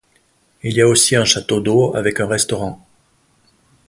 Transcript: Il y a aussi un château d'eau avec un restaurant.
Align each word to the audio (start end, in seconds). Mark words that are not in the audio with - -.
Il 0.63 0.73
y 0.73 0.81
a 0.81 0.87
aussi 0.87 1.15
un 1.15 1.25
château 1.25 1.59
d'eau 1.61 1.95
avec 1.95 2.19
un 2.21 2.25
restaurant. 2.25 2.83